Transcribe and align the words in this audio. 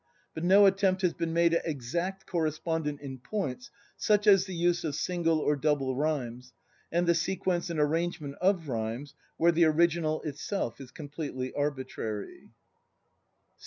But 0.33 0.43
no 0.43 0.65
attempt 0.65 1.03
has 1.03 1.13
been 1.13 1.31
made 1.31 1.53
at 1.53 1.63
exact 1.63 2.25
correspondence 2.25 2.99
in 3.01 3.19
points, 3.19 3.69
such 3.97 4.25
as 4.25 4.45
the 4.47 4.55
use 4.55 4.83
of 4.83 4.95
single 4.95 5.37
or 5.37 5.55
double 5.55 5.95
rhymes, 5.95 6.53
and 6.91 7.05
the 7.05 7.13
sequence 7.13 7.69
and 7.69 7.79
arrangement 7.79 8.33
of 8.41 8.67
rhymes, 8.67 9.13
where 9.37 9.51
the 9.51 9.65
original 9.65 10.23
itself 10.23 10.81
is 10.81 10.89
completely 10.89 11.53
arbitrary. 11.53 12.49